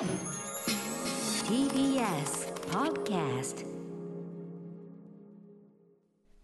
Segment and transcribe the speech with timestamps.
[0.00, 0.08] TBS
[2.70, 3.66] Podcast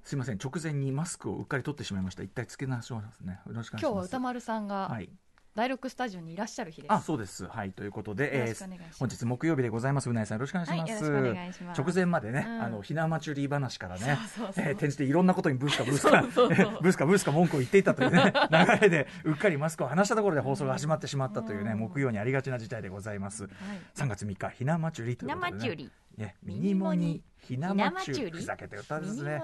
[0.04, 2.22] すいません直前にマスクをうっかり取ってしまいました。
[2.22, 3.40] 一体つけ直しますね。
[3.46, 3.82] よろしくお願いします。
[3.82, 5.08] 今日は歌丸さんがはい
[5.56, 6.92] 第六スタジオにいらっしゃる日です。
[6.92, 7.46] あそうです。
[7.46, 8.98] はいということで、よろしくお願いします。
[9.00, 10.10] 本日木曜日でございます。
[10.10, 16.78] うなえさんよろしくお願いします、はいよろしくお願いします直前までね、うんあのひな祭り話からねそえー転じていろんなことにブースかブースかそうそうそう。
[16.82, 21.78] ブースかブースか文句を言っていたというね 流れでうっかりマスクを離したところで放送が始まってしまったというね、うん。
[21.78, 23.52] 木曜にありがちな事態でございます、はい。
[23.94, 25.90] 3月3日ひな祭りということで、ね、ひな祭り。
[26.18, 28.18] ね、ミニモニひな祭り。
[28.18, 28.30] ひな祭り？
[28.30, 29.40] ふざけて歌ですね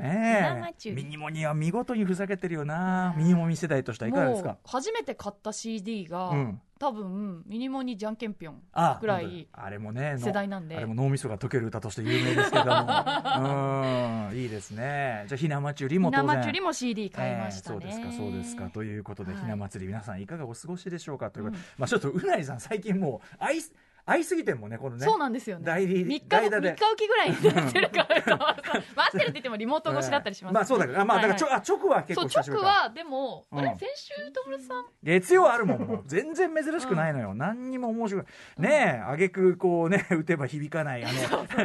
[0.00, 0.90] ねえ。
[0.92, 3.14] ミニモニは見事にふざけてるよな。
[3.16, 4.48] ミニモニ世代としてはいかがですか？
[4.50, 6.60] もう初めて買った CD が、うん。
[6.78, 10.78] 多分ミニモニじゃんけんぴょんあぐらいあれもねの世代なんで。
[10.78, 12.70] あれも脳みそが溶ける歌として有名ですけども。
[14.30, 15.24] うんいいですね。
[15.28, 16.26] じゃあひな祭りもひ当然。
[16.26, 18.70] な祭りも CD 買いましたね、えーそうですかそうですか。
[18.70, 19.42] ということで、はい。
[19.42, 21.30] ひな祭り皆さんいかがお過ごしでしょうか？
[21.30, 21.64] ということで、うん。
[21.76, 23.58] まあちょっとうないさん最近もう愛
[24.06, 25.04] す愛すぎてもねこのね。
[25.04, 25.64] そうなんですよね。
[25.64, 26.74] 代理3日代打で。
[26.74, 28.56] 3日おきぐらいになってるから
[28.96, 32.68] 待ってるって言ってもリモート越しだったりします、まあそうだから、まあだからちょ、はいあ直は結構久しぶりか。
[32.68, 33.58] 直はでも、うん。
[33.58, 34.84] あれ先週歌丸さん？
[35.02, 36.02] 月曜あるもんもう。
[36.06, 38.24] 全然珍しくないのよ、何にも面白い。
[38.58, 41.08] ねえあげくこうね 打てば響かないあ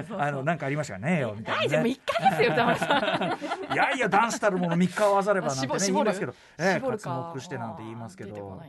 [0.09, 3.37] のあのなんかありましたかねえよみたいな、ないじゃんね、3日ですよ歌丸さ
[3.69, 3.73] ん。
[3.73, 7.09] いやいや男子たるもの3日合わさればなんてね言いますけど、ええ、絞るか。
[7.09, 8.61] 活目してなんて言いますけど。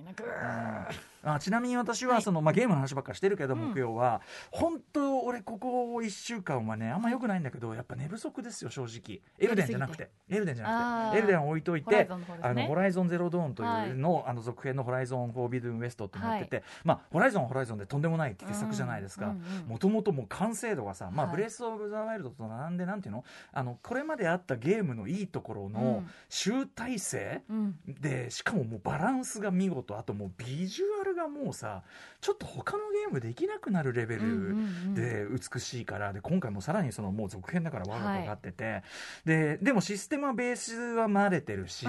[1.25, 2.23] あちなみに私ははい。
[2.23, 9.20] その、まあ、ゲームの話ばっかりしてるけど、うん木曜は本当俺ここ1週間はねあんま良くないんだけどやっぱ寝不足ですよ正直。
[9.38, 10.10] エルデンじゃなくて。
[10.28, 11.18] エルデンじゃなくて。
[11.18, 12.08] エルデンを置いといて
[12.42, 13.88] あのホライゾンゼロドーンとはい。
[13.88, 19.27] いうの,、あの続編のホライゾンフォービドゥンウエストってなってて、まあホライゾンはホライゾンでとんでもない傑作じゃないですか。
[19.27, 19.68] うんうんうん。
[19.68, 21.36] もともともう完成度がさ、まあはい。
[21.36, 23.24] ブレス・オブ・ザ・ワイルドと並んでなんていうの？
[23.52, 26.10] あのこれまであったゲームのいいところのうん。
[26.28, 27.78] 集大成、うん。
[28.00, 29.98] でしかももうバランスが見事。
[29.98, 31.82] あともうビジュアルがもうさ
[32.20, 38.83] ちょっと他のゲームできなくなるレベルうんで美しいからで今回もさらにそのもう続編だからワールドがかってて、
[39.25, 41.86] ででもシステムはベースは慣れてるし、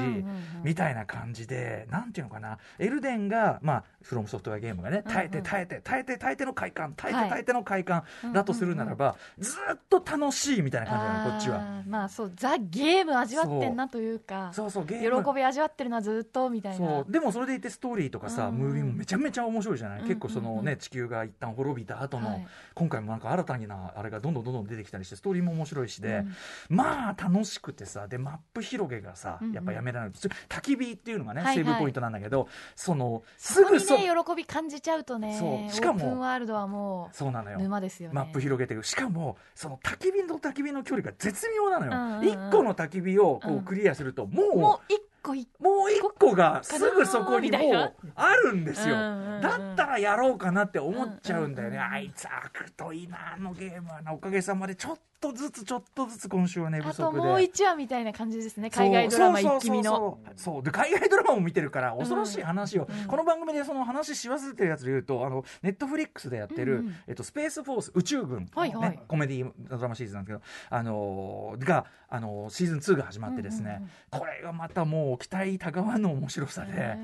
[0.63, 2.57] みたいな感じでなんていうのかな。
[2.79, 8.03] エルデンがまあフロムソフトウェアゲームがね耐えて耐えて耐えて耐えての快感耐えてはい耐えての快感
[8.34, 11.84] だとするならば、ずっと楽しいみたいな感じなのこっちは。
[11.88, 14.72] まあそうザ・ゲーム味わってんなというかそう。
[14.72, 15.24] そうゲーム。
[15.24, 16.88] 喜び味わってるなずっとみたいな。
[16.88, 17.12] そう。
[17.12, 22.47] でもそれでいてストーリーとかさ、ムービーもめちゃめちゃ面白いじゃない、結構そのね地球が一旦滅びた後の、はい。
[22.74, 26.24] 今回もなんか新たなあれがどんどんどんどん出てきたりしてストーリーも面白いしで、
[26.69, 26.75] うん。
[26.75, 29.53] まあ楽しくてさでマップ広げがさうんうん。
[29.53, 31.56] やっぱやめられない、焚き火っていうのがね、はいはい。
[31.56, 37.57] セーブポイントなんだけどそのすそこにね喜び感じちゃうとねそうしかもオープンワールドはもそうなのよ。
[37.59, 38.16] う沼ですよね。
[38.16, 43.62] マップ広げてるしかもその焚き火と焚き火の距離が絶妙なのよ、うんうん個の焚き火をこううん。
[43.62, 48.95] クリアするともう、もう一個一もう一個がすぐそこにもうあるんですよ。
[48.95, 51.79] だったらやろうかなって思っちゃうんだよね。
[51.79, 54.01] あいつ悪といいな、あのゲームは。
[54.01, 54.13] な。
[54.13, 57.22] おかげさまでちょっとずつちょっとずつ今週は寝不あと足で。
[57.22, 60.19] もう一話みたいな感じですね海外ドラマ一気見の。
[60.35, 76.97] そうで海外ドラマも見てるから恐ろしい話を、うんこの番組でその話し忘れてるやつで言うとあのネットフリックスでやってる、えっと、スペースフォース宇宙軍、ね、コメディドラマシリーズなんですけど、あのーが、あのーシーズン2が始まってですね、これがまたもう期待たがわぬ面白さで。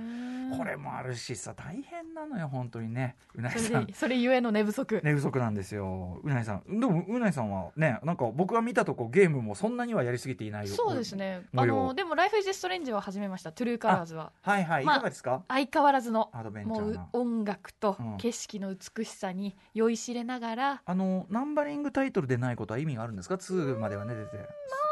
[0.57, 3.15] これもあるしさ大変なのよ本当にね。
[3.35, 3.87] うなぎそさん。
[3.93, 5.01] それゆえの寝不足。
[5.03, 6.19] 寝不足なんですよ。
[6.23, 6.79] うなぎさん。
[6.79, 10.75] でもうなぎさんはねなんか僕が見たとこゲームもそんなにはやりすぎていないよ。
[10.75, 11.43] そうですね。
[11.55, 13.51] あのでも「ライフ・イズ・ストレンジ」は始めました。
[13.51, 14.31] トゥルーカラーズは。
[14.41, 14.83] はいはい。
[14.83, 16.29] いまあかがですか、相変わらずの
[16.65, 18.17] もう音楽とうん。
[18.17, 24.37] 景色の美しさに酔いしれながら、あのナンバリングタイトルでないことは意味があるんですか？2まではね出て。
[24.37, 24.82] まあ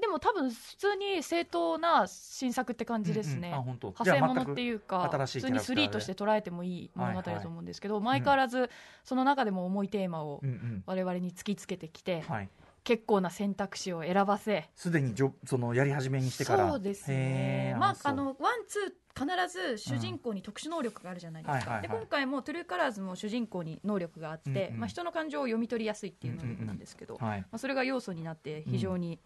[0.00, 3.88] でも多分普通に正当な新作って感じですね、うんうんあ本当。
[3.88, 5.82] 派生ものっていうか普通にキャラクターで。
[5.82, 8.70] 3として捉えてもいい物語はいはいだと思うんですけど、相変わらず
[9.04, 10.82] その中でも重いテーマをうんうん。
[10.86, 12.48] 我々に突きつけてきて、はい。
[12.84, 14.68] 結構な選択肢を選ばせ。
[14.74, 16.68] すでにじょそのやり始めにしてから。
[16.70, 17.76] そうですね。
[17.78, 21.60] まああのワンツー必ず主人公に特殊能力があるじゃないですか、うん。
[21.60, 21.88] はいはいはい。
[21.88, 27.40] で今回もトゥルーカラーズも主人公に能力があって、うんうんまあ、人の感情を読み取りやすいっていう能力なんですけど、はい。
[27.42, 29.20] まあ、それが要素になって非常に、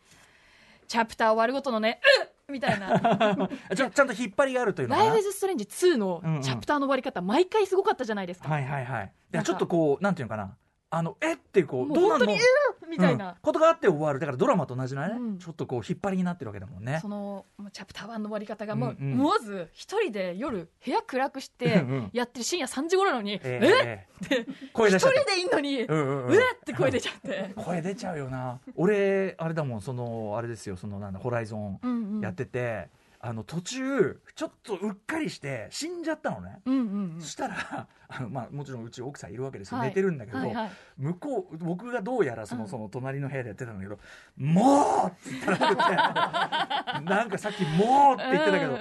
[0.87, 2.01] チャプター終わるごとのね
[2.49, 2.53] うっ！
[2.53, 3.49] みたいな。
[3.77, 5.11] ちょちゃんと引っ張りがあるという「のかな？
[5.11, 6.43] ライフ・イズ・ストレンジ2」のうんうん。
[6.43, 9.13] チャプターの終わり方、毎回すごかったじゃないですか、はいはいはい。
[9.35, 10.57] いやちょっとこうなんていうのかな？
[10.91, 12.41] あのえってこうどうな本当に「えー
[12.91, 13.35] みたいな、うん。
[13.43, 14.19] ことがあって終わる。
[14.19, 15.39] だからドラマと同じなね、うん。
[15.39, 16.99] ちょっとこう引っ張りになってるわけだもんね。
[17.03, 19.13] そのチャプター1の終わり方がもう、うん。
[19.13, 22.11] うん思わず一人で夜部屋暗くしてうんうん。
[22.13, 24.47] やってる深夜3時頃なのに「えええええ。
[24.73, 26.33] 声出一人でいんのに、うんうんうん。
[26.33, 26.41] うえっ？
[26.65, 27.53] て声出ちゃって。
[27.57, 28.59] 声出ちゃうよな。
[28.77, 32.21] 俺あれだもんそのあれですよそのなんだホライゾンうんうん。
[32.21, 32.89] やってて、あ
[33.27, 37.21] あの途中ちょっとうっかりして死んじゃったのね、うんうんうん。
[37.21, 39.89] そしたら あの、まあ、もちろんうち奥さんいるわけですよ、はい。
[39.89, 40.71] 寝てるんだけど、はいはい。
[40.97, 42.69] 向こう僕がどうやらその,、うん。
[42.69, 43.99] その隣の部屋でやってたんだけど
[44.39, 48.79] 「もう!」って言ったら なんかさっき「もう!」って言ってたけど、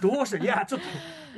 [0.00, 0.86] どうしていやちょっと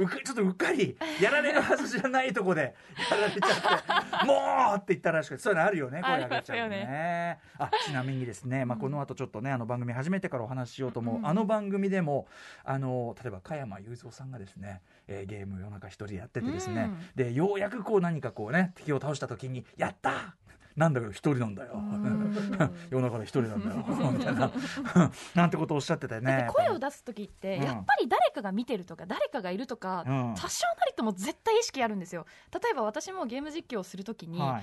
[0.08, 2.75] ちょっとうっかりやられるはずじゃないとこで
[3.11, 4.35] やられちゃって「も
[4.75, 12.26] う!」って言ったらしくてそういうのあるよね声上げちゃうありますよねあちなみにですね、まあ、この後ちょっとねあの番組始めてからお話ししようと思う、うんあの番組でも
[12.64, 20.37] あの例えば加山雄三さんがですね、えーゲーム夜中一人でやっててですね、うんでようやくこう何かこうね敵を倒した時に「やった!」
[20.81, 21.77] なんだけど一人なんだよ。
[21.77, 22.35] ん。
[22.91, 23.85] 夜中で一人なんだよ。
[24.12, 24.50] みたいな。
[25.37, 26.49] なんてことをおっしゃってたよね。
[26.55, 27.65] 声を出す時ってうん。
[27.65, 30.35] やっぱり誰かが見てるとか誰かがいるとかうん。
[30.35, 32.25] 多少なりとも絶対意識あるんですよ。
[32.50, 34.61] 例えば私もゲーム実況をするときには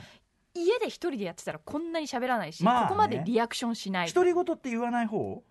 [0.56, 0.62] い。
[0.66, 2.88] 家で一人でやってたらこんなに喋らないしまあね。
[2.88, 4.12] ここまでリアクションしない。
[4.12, 5.44] 独り言って言わない方？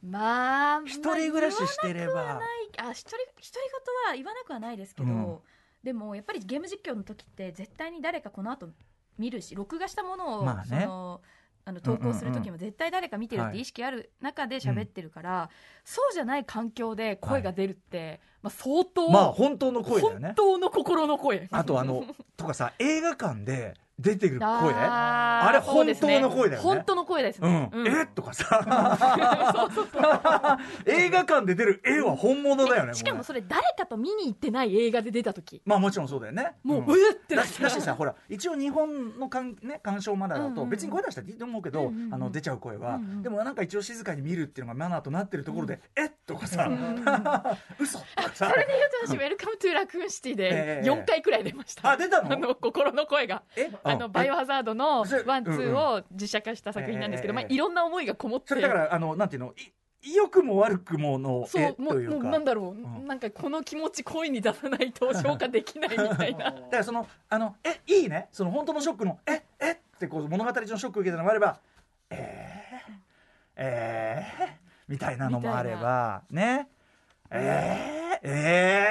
[0.00, 2.14] まあ一人暮らししてれば。
[2.14, 2.40] ま
[2.78, 3.26] あ一人独り
[4.06, 5.38] 言は言わなくはないですけど、うん。
[5.84, 8.68] でもやっぱりゲーム実況の時って絶対に誰かこの後
[9.18, 10.82] 見るし録画したものを、まあね。
[10.82, 11.20] その
[11.66, 13.52] あの投稿する時も絶対誰か見てるっはい。
[13.54, 15.48] て意識ある中で喋ってるから、
[15.82, 20.26] そうじゃない環境で声が出るって、まあ、相当、まあ本当の声だよね。
[20.28, 21.48] 本当の心の声。
[21.50, 22.04] あとあの
[22.36, 24.48] とかさ映画館で出てる声？
[24.48, 26.68] あれ本当の声だよね。
[26.68, 27.50] 本当の声ですうん。
[27.52, 27.86] ね、うん。
[27.86, 28.06] え？
[28.06, 30.58] とかさ。
[30.86, 35.62] 映画館で出る絵は本物だよねねしかもそれ誰かと見に行ってない映画で出た時。
[35.64, 36.52] まあもちろんそうだよね。
[36.64, 36.86] もう、ん。
[36.86, 38.14] うえってなだっしてだしさほら。
[38.28, 40.64] 一応日本のかん、ね、鑑賞マナーだうんうんうん。
[40.64, 42.14] と別に声出したっていいと思うけど、うんうんうん。
[42.14, 43.22] あの出ちゃう声は、うんうん。
[43.22, 46.06] でもなんか一応静かに見るっていうのがマナーとなってるところで「え？
[46.06, 46.64] っ?」とかさ。
[46.64, 47.02] うんうんうん
[47.78, 48.50] 「嘘」とかさ。
[48.50, 50.86] それで言うと私、ウェルカムトゥーラクーンシティえでえ。
[50.90, 51.90] 4回くらい出ました。
[51.92, 52.32] あ出たの？
[52.32, 53.42] あの心の声が。
[53.56, 53.70] え？
[53.84, 58.48] あのバイオハザードのワン、ツーを実写化した作品なんですけど、ええまあ、いろんな思いがこもって。
[58.48, 59.54] それだからあのなんていうの
[60.02, 63.06] い良くも悪くもの絵そう、もう、もうなんだろう、ん。
[63.06, 66.50] なんかこの気持ち声に出さないと消化できないみたいな。
[66.52, 68.28] だからそのあのえいいね。
[68.32, 71.58] その本当のショックのええってこう物語上のショックを受けたのもあれば
[72.10, 72.92] えー、
[73.56, 74.46] えー、
[74.88, 76.68] みたいなのもあればね。
[77.30, 78.86] えー、え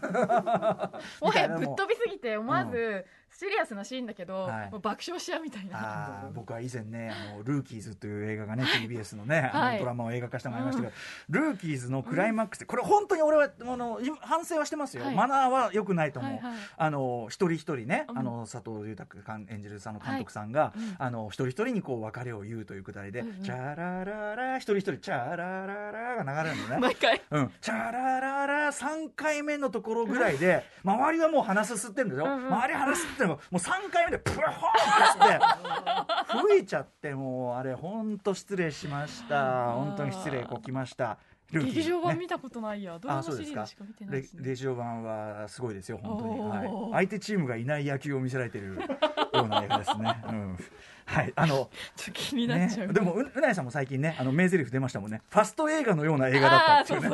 [0.00, 4.70] ー、もはやぶっ飛びすぎて、思わずシリアスなシーンだけど、はい。
[4.70, 6.30] もう爆笑しちゃうみたいな。
[6.34, 9.72] 僕は以前ねあの「ルーキーズ」という映画がね TBS のねあはい。
[9.74, 15.14] のドラマを映画化したのがありましたけど、ルーキーズのクライマックスでこれ本当に俺はあの今反省はしてますよ、はい。
[15.14, 16.58] マナーは良くないと思う、はいはい。
[16.76, 18.18] あの一人一人ね、うん。
[18.18, 20.96] あの佐藤裕太監演じるさんの監督さんが、いうん。
[20.98, 23.42] あの一人一人にこう別れを言うというくだりで「うんうん。
[23.42, 26.78] チャラララ」一人一人「チャラララ」が流れるのね。
[26.82, 27.22] 毎回。
[27.30, 32.46] うん、チャラララ3回目のところぐらいで周りはもう鼻すすってるんですよ、うんうん。
[32.48, 39.72] 周り鼻すってるのもう3回目でプホーって吹いちゃってもうあれ本当失礼しました。
[39.72, 41.18] 本当に失礼こきました。
[41.50, 42.98] 劇場版ね見たことないや。
[42.98, 44.42] ドラマシリーズしか見てないレですね。
[44.44, 48.72] 劇場版はすごいですよ本当に、はい、相手チームがいない野球を見せられてるよ
[49.44, 50.58] うな映画ですね、うん、
[51.08, 52.88] はいあのちょっと気になっちゃう。
[52.88, 55.22] ね、でもううなやさんも最近ねあの名台詞出ましたもんね。
[55.30, 57.08] ファスト映画のような映画だったっていうね。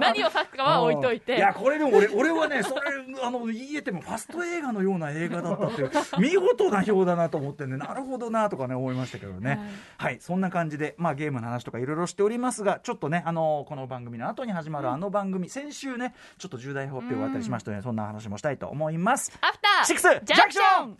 [0.00, 1.36] 何を指すかは置いといて。
[1.36, 2.80] いやこれでも俺俺はねそれ
[3.22, 9.60] あの言えてもファスト映画のような映画だったっていう見事な表だなと思ってねなるほどなとかね思いましたけどね。
[9.96, 19.32] はい、そんな感じで、まあ、ゲームの話とかいろいろしておりますがちょっとねあのこの番組の後に始まるあの番組、先週ねちょっと重大発表があったりしましたので、そんな話もしたいと思います。
[19.40, 20.96] アフターシックスジャンクション.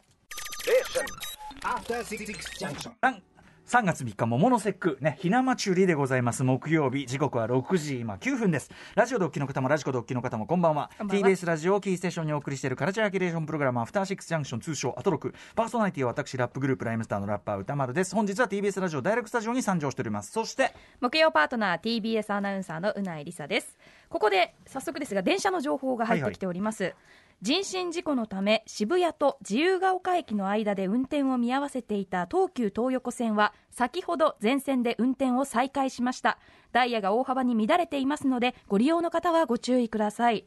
[1.50, 3.20] 3
[3.66, 4.98] 3月3日桃の節句。
[5.00, 6.42] ねひな祭りでございます。
[6.42, 8.70] 木曜日時刻は6時今9分です。
[8.94, 10.90] ラジオでお聴きの方もラジコでお聴きの方もこんばんは。
[10.98, 11.28] こんばんは。
[11.28, 15.34] TBS ラジオをキーステーションにお送りしているカルチャーキュレーションプログラムアフターシックスジャンクション通称アトロク。
[15.54, 18.14] パーソナリティは私ラップグループライムスターのラッパー宇多丸です。
[18.14, 20.30] 本日は TBS ラジオダイレクトスタジオに参上しております。
[20.30, 23.76] そして木曜パートナー TBS アナウンサーのうないりさです。
[24.08, 26.94] ここで早速ですが電車の情報が入ってきております、
[27.42, 36.38] 人身事故のため渋谷と自由が丘駅の間で運転を見合わせていた東急東横線は先ほど全線で運転を再開しました。
[36.72, 40.44] ダイヤが大幅に乱れていますのでご利用の方はご注意ください。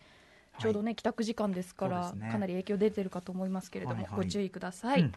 [0.59, 2.29] ちょうどね、帰宅時間ですからね。
[2.31, 4.25] かなり影響出てるかと思いますけれども、はいはい。
[4.25, 5.13] ご注意ください、うん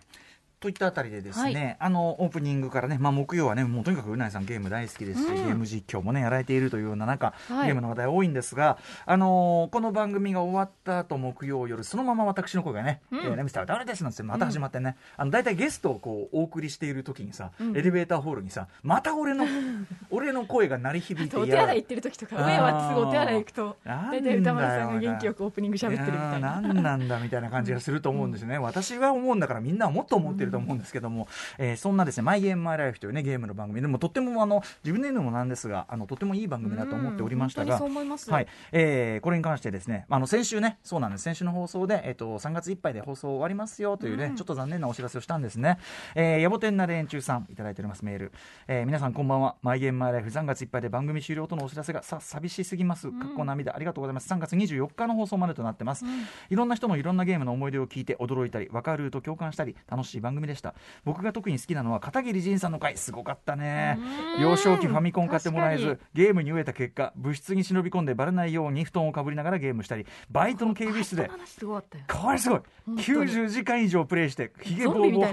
[0.59, 5.35] といったあたりでですね、はあのオープニングからね、まあ、木曜はねもうとにかくうないさんゲーム大好きですし、うん。
[5.35, 7.67] ゲーム実況もねやられているというような中、はい。
[7.67, 13.19] ゲームの話題多いんですが、あのーこの番組が終わった後木曜夜そのまま私の声がね「うん。
[13.19, 17.77] えーねミスター誰です」なんてまた始まってね、あの大体ゲストをこうお送りしている時にさ、うん。
[17.77, 19.45] エレベーターホールにさまた俺の
[20.11, 26.61] 俺の声が鳴り響いてお手洗い行ってる時とか上はすぐお手洗い行くと大体歌丸さんが元気よくオープニング喋ってるみたいな。
[26.61, 45.79] なんなんだみたいな感じがすると思うんですよね、私は思うんだからみんなはもっと思ってると思うんですけども、えーそんなですね、マイゲームマイライフというね、ゲームの番組でもとってもあの、自分で言うのもなんですが、あの、とてもいい番組だと思っておりましたが、はい、えーこれに関してですね、あの、先週ね、そうなんです、先週の放送で、えっ、と、3月いっぱいで放送終わりますよというね、ちょっと残念なお知らせをしたんですね。
[46.15, 48.33] えー、野暮天な連中さん、いただいておりますメール。
[48.69, 53.11] えー皆さんこんばんは、マイゲームマイライフ3月いっぱいで番組終了とのお知らせがさ、寂しすぎます。
[53.11, 54.33] かっこ涙、ありがとうございます。
[54.33, 56.05] 3月24日の放送までとなってます。
[56.51, 60.75] いろんな人のいろんなゲームの思い出を聞いて驚いたり、分かると共感したり、楽しい番組でした。
[61.05, 63.99] 僕が特に好きなのは片桐仁さんの回、すごかったね。
[64.41, 72.61] 幼少期ファミコン買ってもらえずゲームに飢えた結果、部室に忍び込んでバレないように布団をかぶりながらゲームしたり、バイトの警備室で、これすごい。
[72.85, 73.37] 本当に。
[73.37, 75.27] 90時間以上プレイしてひげぼうぼう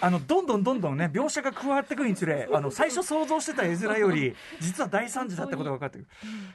[0.00, 6.06] あのどんどんどんどんね描写が加わってくるにつれあの最初想像してた絵面より実は大惨事だったことが分かってくる。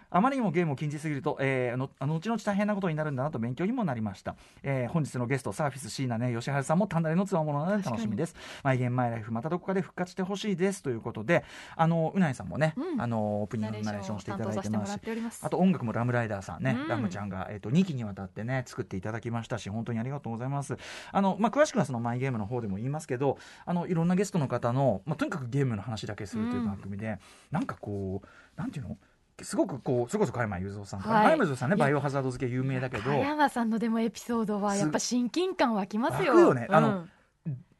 [0.10, 8.36] あまりにもゲームを禁じすぎると、えー、あのあの後々大変なことになるんだなと勉強にもなりました、えー本日のゲストサーフィス椎名ね吉原さんも単なるのつわものなので楽しみです。
[8.64, 10.84] マイゲームマイライフまたどこかで復活してほしいです。
[10.84, 11.44] ということで
[11.76, 13.02] あのうないさんもね、うん。
[13.02, 14.64] あのオープニングナレーションしていただいてます。
[14.64, 15.42] 担当させてもらっております。
[15.44, 16.88] あと音楽もラムライダーさんね、うん。
[16.88, 20.78] ラムちゃんが、えっと2期にわたってね作っていただきましたし本当にありがとうございます。
[21.12, 27.20] あの、まあ、詳しくはそのマイゲームの方でも言いますけどあのいろんなゲストの方の、まあ、とにかくゲームの話だけするという番組で、
[27.52, 28.98] なんかこうなんていうの？
[29.42, 31.24] すごくこうそれこそ加山雄三さん、はい。
[31.24, 36.34] 加山雄三さんねバイオハザード付け有名だけど加山さんのでもエピソードはやっぱ親近感湧きますよ。
[36.34, 36.68] 湧くよね。
[36.70, 37.11] あのうん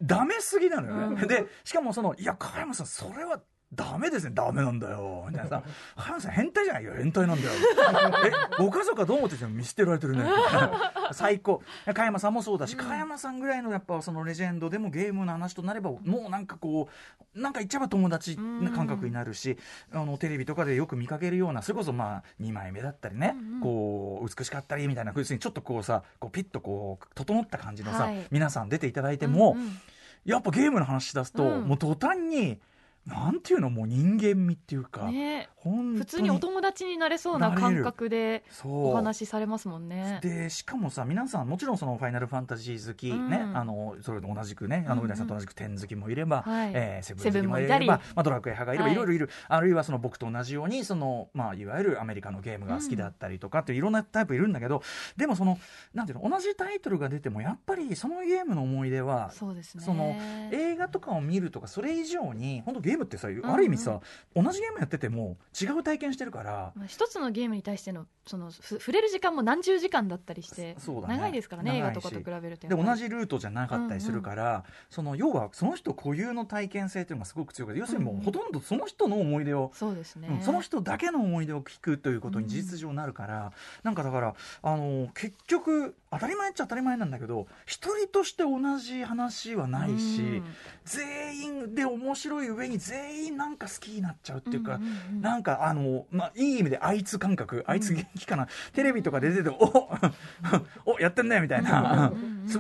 [0.02, 1.28] ダメすぎなのよね、うん。
[1.28, 3.42] でしかもそのいや加山さんそれは
[3.74, 5.26] ダメですねダメなんだよ。
[5.30, 5.64] みたいなさ
[5.96, 7.54] 加山さん変態じゃないよ変態なんだよ。
[8.60, 10.26] えご家族はどう思ってても見捨てられてるね。
[11.14, 11.62] 最高。
[11.94, 16.90] 加山さんもそうだし、加山さんぐらいのやっぱそのレジェンドでもゲームの話となればもうなんかこ
[17.36, 19.58] うなんか言っちゃえば友達な感覚になるし、
[19.94, 28.28] あのテレビとかでよく見かけるようなそれこそまあ2枚目だったりね、こう美しかったりみたいな風にちょっとこうさこうピッとこう整った感じのさ、はい。
[28.32, 29.78] 皆さん出ていただいても、うんうん。
[30.26, 31.68] やっぱゲームの話し出すと、うん。
[31.68, 32.60] もう途端に
[33.06, 35.50] なんていうのもう人間味っていうか、ね。
[35.64, 40.20] 普通にお友達になれそうな感覚でお話しされますもんね。
[40.24, 43.30] でしかもさ皆さんもちろんその「ファイナルファンタジー」好き、うん。
[43.30, 45.06] ねあのそれと同じくねあのうんうん。
[45.06, 46.72] うな、さんと同じく天好きもいれば、はい。
[46.74, 48.94] えーセブン好きもいれば、まあ、ドラクエ派がいれば、はい。
[48.94, 49.30] い、ろいろいる。
[49.48, 54.82] あるいはその僕と同じようにその、まあ、いわゆるアメリカのゲームが好きだったりとかっていういろんなタイプいるんだけど
[55.18, 55.60] でもその
[55.94, 59.84] なんていうの同じタイトルが出てもやっぱりそのゲームの思い出はそうですね。
[59.84, 60.16] その
[60.52, 64.02] 映画とかを見るとかそれ以上に本当ゲームってさんある意味さ、
[64.36, 71.16] 同じゲームやってても違う体験してるからまあ一つのゲームに対してのそのふ触れる時間も何十時間だったりして、そうだね。
[71.16, 90.44] 長いですからね映画とかと比べるとで同じルートじゃなかったりするから、その要はその人固有の体験性っていうのがすごく強くて要するにもうほとんどその人の思い出を、そうですね、うんその人だけの思い出を聞くということに事実上なるから、なんかだからあの結局当たり前っちゃ当たり前なんだけど一人として同じ話はないし、うん。
[90.84, 95.22] 全員で面白い上に全員なんか好きになっちゃうっていうか、うんうんうん。
[95.22, 102.12] なんかあの、まあ、いい意味であいつ感覚あいつ元気かな、テレビとかで出てておおやってんねみたいな、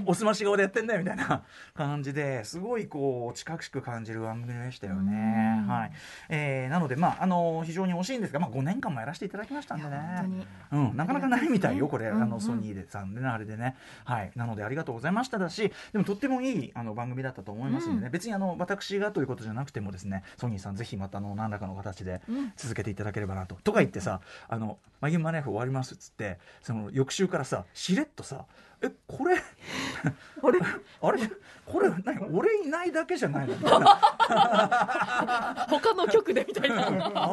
[0.05, 5.67] おすまし顔でやってんねみたいな感じですごいこう近しく感じる番組でしたよね、うん。
[5.67, 5.91] はい。
[6.29, 9.89] えーなので、まあ、あの非常に惜しいんですが、まあ、5年間もやらせていただきましたんでね。
[9.91, 10.87] 本当に。
[10.89, 13.75] うん、なかなかないみたいよ、これ、あのソニーでさんでね、あれでね、
[14.05, 18.11] はい、なのでありがとうございましただし、でもとってもいいあの番組だったと思いますんでね、うん。
[18.11, 22.53] 別にあの私がということじゃなくてもですね、ソニーさんぜひまたあの何らかの形でうん。
[22.57, 23.55] 続けていただければなと。
[23.63, 28.45] とか言ってさ、あのマギンマネーフ終わりますっつって、その翌週からさ、しれっとさ。
[28.83, 30.59] えこれあれ
[31.03, 31.19] あれ？
[31.65, 32.19] これ何？
[32.33, 33.55] 俺いないだけじゃないの？
[33.55, 35.67] みたいな。
[35.69, 36.87] 他の局でみたいな。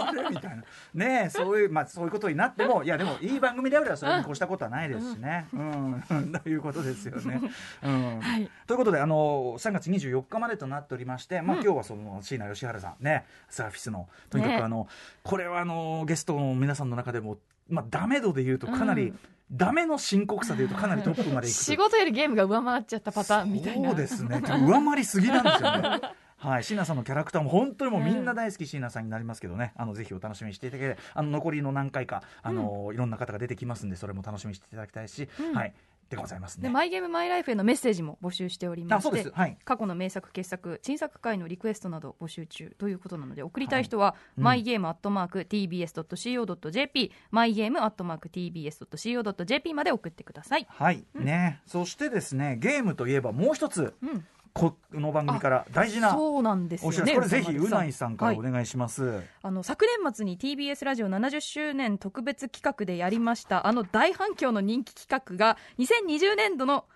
[0.08, 0.28] あれ？
[0.28, 0.62] みたいな。
[0.92, 5.48] ねえそういうまあそういうことになってもいやでもいい番組であればそれに越したことはないですしね。
[5.54, 6.02] うん、
[6.44, 7.40] ということですよね、
[7.82, 8.20] うん。
[8.20, 8.50] はい。
[8.66, 13.04] ということであの3月24日までとなっておりまして、まあ、今日はその椎名義原さん。
[13.04, 13.24] ね。
[13.48, 14.08] サーフィスの。
[14.30, 14.88] とにかねくあの、
[15.22, 19.18] これはあのゲストの皆さんの中でもまあダメ度で言うとかなり、うん。
[19.50, 23.90] ダメの深刻さで言うとかなりトップまで 仕事よりゲームが上回っちゃったパターンみたいな。
[23.90, 24.42] そうですね。
[24.44, 26.00] 上回りすぎなんですよね。
[26.38, 35.54] はい、椎名さんのキャラクターも本当にもうみんな大好き椎名さんになりますけどね、あのぜひお楽しみにしていただけてあの残りの何回かあの、いろんな方が出てきますんでそれも楽しみにしていただきたいし、うん。
[35.54, 35.74] はい
[36.10, 36.64] でございますね。
[36.64, 39.58] でマイゲームマイライフへのメッセージも募集しておりましてはい。
[39.64, 44.44] 過去の名作傑作新作回のリクエストなど募集中ということなので送りたい人は、うん。
[44.44, 51.60] マイゲームアットマーク TBS.CO.JP マイゲームアットマーク TBS.CO.JP まで送ってください、はい、ね。
[51.66, 53.94] そしてですねゲームといえばもう一つ。
[54.02, 54.26] うん、
[54.58, 57.14] この番組から大事なそうなんですよね。
[57.14, 58.16] これぜひうないさん。
[58.16, 59.22] からおはい願いします。
[59.42, 66.86] あの昨年末に TBS ラジオ70周年特別企画でやりましたあの大反響の人気企画が2020年度の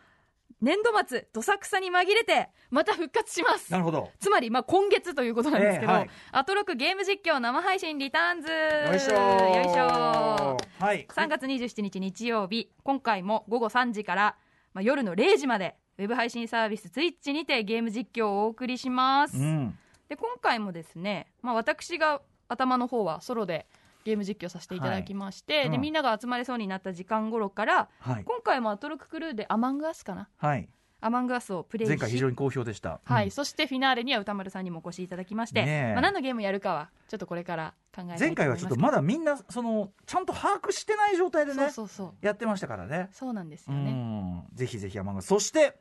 [0.60, 3.70] 年度末どさくさに紛れてまた復活します。
[3.70, 4.10] なるほど。
[4.18, 6.10] つまり、まあ、今月ということなんですけど、ええはい。
[6.32, 8.48] アトロクゲーム実況生配信リターンズ。
[8.48, 11.06] よいしょよいしょはい。
[11.08, 14.36] 3月27日日曜日今回も午後3時から、
[14.72, 19.78] まあ、夜の0時までウェブ配信サービス Twitch にてゲーム実況をお送りします、うん。
[20.08, 23.66] で今回もですね、まあ、私が頭の方はソロで
[24.04, 25.66] ゲーム実況させていただきまして、はい。
[25.66, 28.24] うんでみんなが集まれそうになった時間頃からはい。
[28.24, 30.68] 今回もアトロククルーでアマングアスかなはい
[31.02, 33.00] アマングアスをプレイし前回非常に好評でした。
[33.04, 33.30] はい、うん。
[33.32, 35.92] そしてフィナーレには歌丸さんにもお越しいただきまして、ねえ。
[35.92, 42.26] まあ、何のゲームやるかはちょっとこれから考え前回はちょっとまだみんなそのちゃんと把握してない状態でねそうそうそう。
[42.26, 43.10] やってましたからね。
[43.12, 44.44] そうなんですうよね、ん。
[44.54, 45.76] ぜひぜひ山口そして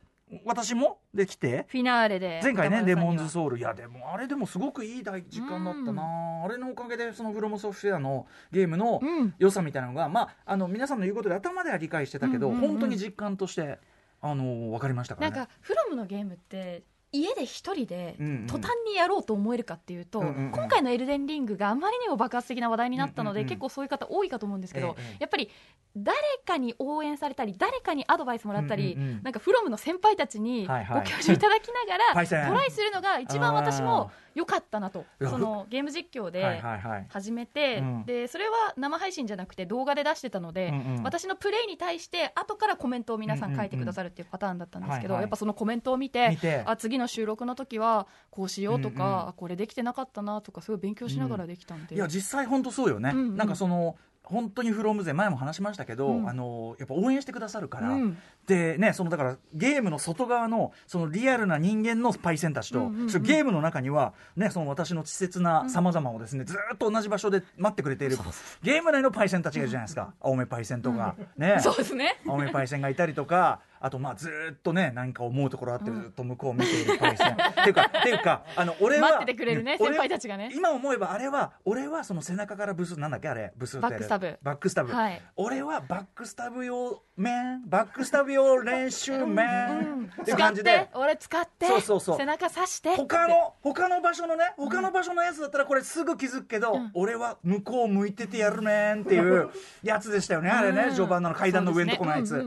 [0.46, 3.06] 私もできてフィナーレで前回ね「デ歌丸さんには。
[3.06, 6.02] モンズソウル」いやでもあれでもすごくいい大時間だったな、
[6.44, 9.34] あれのおかげでそのフロムソフトウェアのゲームのうん。
[9.38, 13.78] 良さみたいなのが、まああの皆さんの言うことで頭では理解してたけど、本当に実感として
[14.22, 15.32] あの分かりましたかなん。
[15.32, 20.52] かフロムのゲームって家で一人で途端にやろうと思えるかっていうと、うんうんうん。
[20.52, 25.50] 今回の「エルデンリング」があまりにも爆発的な話題になったので、うんうんうん結構そういう方多いかと思うんですけど、ええやっぱり
[25.94, 31.00] 誰かに応援されたり誰かにアドバイスもらったり、うんうんうんなんかフロムの先輩たちにはいはい。
[31.00, 35.04] ご教授いただきながら、パイセントライするのが一番私も良かったなと。
[35.20, 36.62] そのゲーム実況はいで
[37.08, 38.04] 始めて、うん。
[38.04, 41.02] でそれは生配信じゃなくて動画で出してたので、うんうん。
[41.02, 49.10] 私のプレイに対して後からコメントを皆さん書いてくださるっていうパターンだったんですけど、やっぱそのコメントを見てあ次の収録の時はこうしようとか、うん。
[49.10, 53.36] うんあこれできてなかったなとかすごい勉強しながらできたんで、いや実際本当そうよね、うんうん。
[53.36, 56.28] なんかその本当にフロム勢前も話しましたけど、うん。
[56.28, 58.18] あのやっぱ応援してくださるから、うん。
[58.46, 68.16] でねそのだからゲームの外側のそのリアルな人間のパイセンたちと、うんうんうんゲームの中にはねその私の稚拙なさまざまをですね、ずーっと同じ場所で待ってくれている
[68.62, 71.58] ゲーム内のパイセンたちがいるじゃないですか、青目パイセンとか、ね。
[71.60, 72.20] そうですね。
[72.26, 80.52] 青目パイセンがいたりとかあとまあずーっとね何か思うところあってずーっと向こうを見ているパイセン、 っていうかっていうかあの俺は待っててくれるね俺先輩たちがね。
[80.54, 84.38] 今思えばあれは俺はその背中からブスなんだっけあれブスバックスタブ。
[84.40, 85.20] バックスタブ、はい。
[85.34, 90.70] 俺はバックスタブ用面バックスタブ用練習面、っていう使っ感じで。
[90.70, 92.16] て俺使ってそうそうそう。
[92.16, 99.50] 背中刺して他の他の場所のね他の場所のやつだったらこれすぐ気づくけど、俺は向こう向いててやるねんっていう
[99.82, 100.50] やつでしたよね。
[100.50, 100.94] あれね、うん。
[100.94, 102.46] 序盤の階段の上のとこのやつ、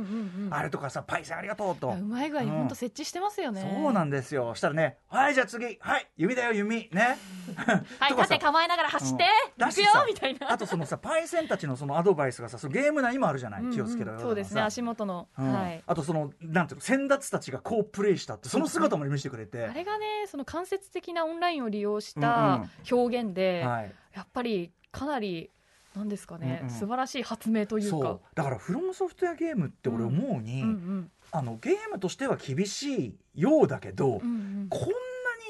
[0.49, 1.89] あれとかさパイセンありがとうと。
[1.89, 4.55] うまい具合に本当設置してますよね、そうなんですよ。
[4.55, 5.77] したらねはいじゃあ次。
[5.79, 7.17] はい弓だよ弓ね。
[7.99, 9.25] はい 縦構えながら走って、
[9.57, 10.51] 行くよみたいな。
[10.51, 14.25] あとそのさパイセンたちのそのアドバイスがさそのゲーム内にもあるじゃない、気をつけろよとかさ。
[14.27, 15.53] そうですね足元の、うん。
[15.53, 15.83] はい。
[15.85, 19.65] あとそのなんていうの先達たちがこうプレイしたってその姿も見せてくれて。
[19.65, 23.93] あれがねその間接的なオンラインを利用しうんた表現で、はい。
[24.13, 25.51] やっぱりかなり
[25.95, 26.73] なんですかね、うんうん。
[26.73, 28.19] 素晴らしい発明というか。
[28.33, 31.11] だからフロムソフトウェアゲームって俺思うに、うんうん。
[31.31, 34.33] あのゲームとしては厳しいようだけど、うんう
[34.65, 34.81] んこん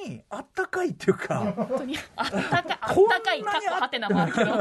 [0.07, 4.51] なにあったかいっていうか本当にあったかい かっこはてなもあるけど。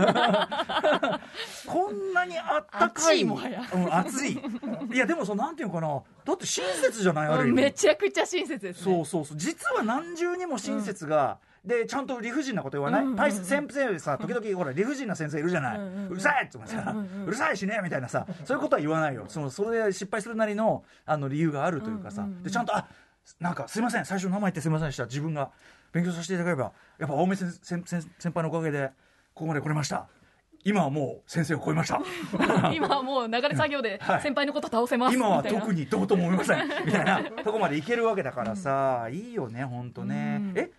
[1.67, 3.63] こんなにあったかい熱いもはや。
[3.75, 4.33] うん、熱い。
[4.93, 6.03] いやでもそうなんていうのかな。
[6.25, 7.27] だって親切じゃない？
[7.29, 7.63] ある意味。
[7.63, 8.95] めちゃくちゃ親切ですね。
[8.95, 9.37] そうそうそう。
[9.37, 16.07] 実は何重にも親切が、でちゃんと理不尽なこと言わない、うんうんうん先生さ時々ほら理不尽な先生いるじゃない、ううんうん。
[16.07, 16.95] うんるさいって言ってさ、
[17.27, 19.25] うるさいしねみたいなさそういうことは言わないよ。
[19.29, 22.87] そのそれで失敗するなりのあの理由があるというかさ、うんうんうんでちゃんとあ
[23.41, 25.07] なんかすいません最初の名前言ってすいませんでした。
[25.07, 25.51] 自分が
[25.93, 28.91] 勉強させていただければやっぱ青目先先先先輩のおかげで
[29.33, 30.07] ここまで来れました。
[30.67, 32.01] 今はもう先生を超えました。
[32.73, 34.23] 今はもう流れ作業で はい。
[34.23, 35.15] 先輩のこと倒せます。
[35.15, 36.69] 今はいな特にどうとも思いません。
[36.87, 37.23] みたいな。
[37.23, 40.59] とこまでいけるわけだからさ、いいよね本当ね、うん。
[40.59, 40.71] え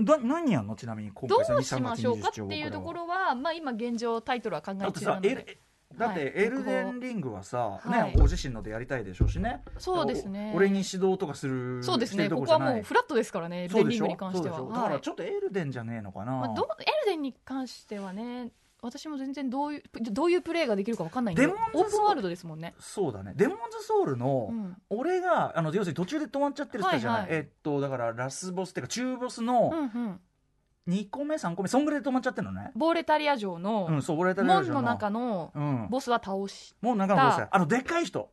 [0.00, 0.74] だ何やんの？
[0.76, 2.28] ちなみに今ど回さうしましょうか？
[2.28, 5.28] っていうところは、まあ、今現状タイトルは考えて中なので。
[5.28, 5.58] さエル
[5.98, 6.32] だってはい。
[6.34, 7.90] エルデンリングはさ、はい。
[7.90, 9.62] ねご自身のでやりたいでしょうしね。
[9.76, 10.52] そうですね。
[10.54, 12.30] お俺に指導とかするそうですね。
[12.30, 14.58] ここはもうフラットですからねエルデンリングに関しては。
[14.58, 18.50] だからはいちょっとエルデンじゃねえのかな、まあ、どエルデンに関してはね
[18.82, 22.74] 私も全然どういうどういうプレーができるか分かんないんでデモンズオープンワールドですもんね。
[22.80, 23.32] そうだね。
[23.36, 24.76] デモンズソウルの、うん。
[24.90, 27.38] 俺があの要するに途中で止まっちゃってるっじゃない、はいはい。
[27.38, 30.20] えっとだからラスボスっていうか中ボスうんのうん。
[30.88, 32.72] 2個目3個目そんぐらいで止まっちゃってるのね。
[32.74, 35.88] ボーレタリア城のうんそう俺た門の中のうん。
[35.88, 37.46] ボスは倒し、もう中のボス。
[37.48, 38.28] あのでっかい人。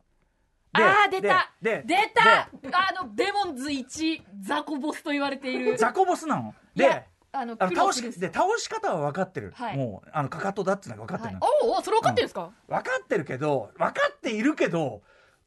[0.73, 1.51] であー出た。
[1.61, 1.83] 出
[2.15, 2.41] た。
[2.41, 5.77] あのデモンズ1ザコボスと言われている。
[5.77, 6.55] 雑魚ボスなの。
[6.75, 9.77] であの倒しで倒し方は分かってる、はい。
[9.77, 11.37] もうあのかかとだってのは分かってはい。
[11.63, 15.01] おうおうそれ分かってるんですか、分かってるけど分かっているけど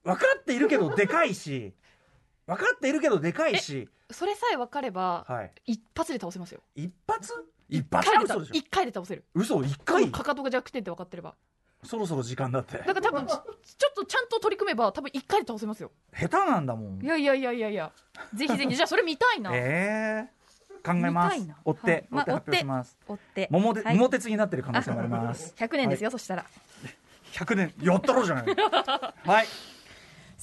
[0.05, 1.75] 分かっているけどでかいし
[2.47, 6.61] 分かっているけどでかいし、それさえ分かれば、はい、一発で倒せますよ。
[6.75, 7.33] 一発？
[7.69, 8.11] 一発
[8.53, 9.25] 一回で倒せる。
[9.35, 9.63] 嘘？
[9.65, 10.11] 一回？
[10.11, 11.35] かかとが弱点って分かってれば。
[11.85, 12.79] そろそろ時間だって。
[12.79, 15.91] だから多分ちちょっとちゃんと取り組めば多分一回で倒せますよ。
[16.13, 17.03] 下手なんだもん。
[17.03, 17.93] いやいやいやいやいや。
[18.35, 18.77] ぜひぜひ。
[18.77, 20.42] じゃあそれ見たいな、ええ
[20.83, 21.49] 考えます。
[21.65, 22.97] 追って、追って発表します。
[23.07, 23.97] 追って桃で、はい。
[23.97, 25.55] 桃鉄になってる可能性もあります。
[25.57, 26.45] 100年ですよ、そしたら。
[27.33, 28.45] 100年やったろうじゃない。
[29.25, 29.47] はい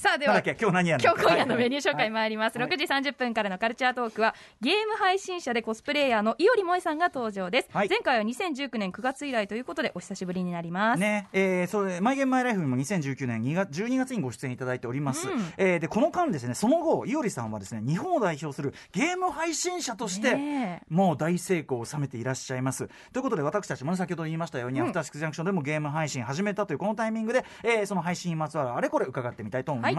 [0.00, 2.10] さあでは今日何やる今日今夜のメニュー紹介はい。
[2.10, 2.68] 参ります、はい。
[2.70, 7.88] 6時30分からのカルチャートークはゲーム配信者でコスプレイヤーの伊織萌さんが登場です、はい。
[7.90, 15.52] 前回は2019年9月以来ということでお久しぶりになります、ねえー、それマイゲームマイライフにも2019年2月12月にご出演いただいております、うん。
[15.58, 22.88] えーでこの間ですねその後いおりさんはですね日本を代表するゲーム配信者として、もう大成功を収めていらっしゃいます。
[23.12, 24.86] ということで私たちもね先ほど言いましたように、うん。
[24.86, 29.89] アフターシックスジャンクションでもゲーム配信始めたというこのタイミングで、えーその配信にまつわるあれこれ伺ってみたいと思います、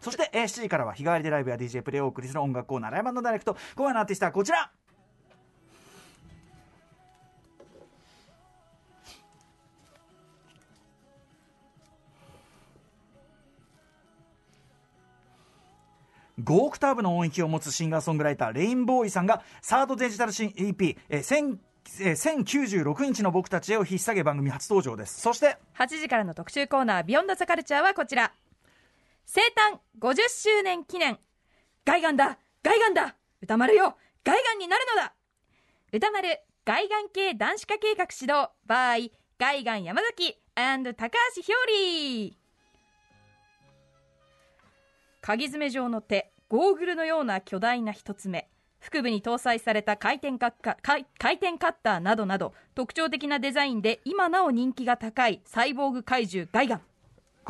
[0.00, 3.56] そして、えー7時からは日替わりでライブや DJ プレイをお送りする音楽コーナーライブダイレクト。
[3.76, 4.70] 今夜のアーティストはこちら。
[16.42, 21.58] 5オクターブの音域を持つシンガーソングライターレインボーイさんがサードデジタル新 EP「えー1000
[22.00, 25.20] えー1096インチの僕たちへ」を引っ提げ番組初登場です。
[25.20, 28.32] そして8時からの特集コーナー「ビヨンドザカルチャーはこちら
[29.32, 31.16] 生誕50周年記念。
[31.84, 33.14] ガイガンだガイガンだ。
[33.40, 35.14] 歌丸よガイガンになるのだ。
[35.92, 42.36] 歌丸ガイガン系男子化計画始動 by ガイガン山崎高橋ひょうり。
[45.20, 48.50] 鍵爪状の手ゴーグルのような巨大な一つ目。
[48.80, 56.82] 腹部に搭載された回転カッカ回回転カッターなどなど特徴的なデザインで今なお人気が高いサイボーグ怪獣ガイガン。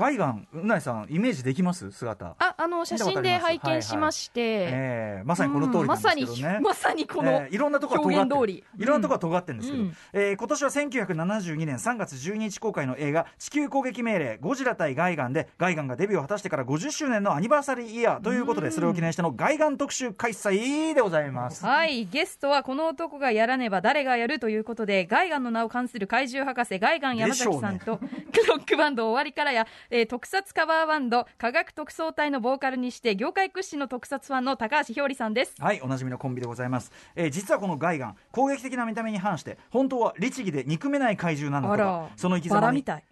[0.01, 1.91] ガイガンうないさんイメージできます？
[1.91, 2.35] 姿。
[2.39, 6.27] ああの写真で拝見しまして、えー まさにこの通りね、うんまさに
[6.63, 9.97] まさにこの、えーいろんなところが尖っていろんなところが尖ってるんですけど、うん。
[10.15, 21.67] えー今年は1972年3月12日公開の映画「地球攻撃命令ゴジラ対ガイガン」でガイガンがデビューを果たしてから50周年のアニバーサリーイヤーということでそれを記念してのガイガン特集開催でございます。
[21.67, 22.07] はい。
[22.07, 28.01] ゲストはこの男がやらねば誰がやるということでガイガンの名を冠する怪獣博士ガイガン山崎さんと、
[28.49, 36.93] ロックバンド終わりからや、えー特撮カバーバンド科学特捜隊のボーカルにして業界屈指の特撮ファンの高橋ひょうりさんですはい、おなじみのコンビでございます。
[37.17, 43.05] えー実はこのガイガン、攻撃的な見た目に反して、本当は律儀で憎めない怪獣なんだあとからその生きバ様にラみたい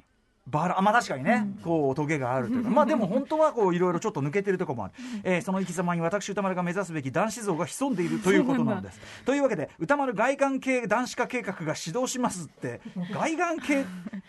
[0.51, 2.71] バラあまあ確かにね、こうトゲがあるというか。
[2.71, 9.01] まあでも本当はこういろいろちょっと抜けてるところもある、 えーその生き様に私歌丸が目指すべき男子像が潜んでいるということなのです。
[9.25, 12.81] というわけで歌丸外観系男子化計画が始動しますって
[13.13, 13.85] 外観系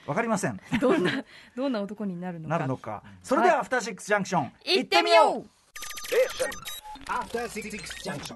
[0.06, 0.60] わかりません。
[0.80, 1.24] どんな
[1.56, 2.50] どんな男になるのか。
[2.50, 3.04] なるのか。
[3.24, 5.60] それではアフターシックスジャンクション行ってみよう。
[7.10, 7.70] After Six
[8.04, 8.36] Junction.